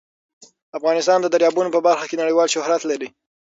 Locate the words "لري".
2.91-3.07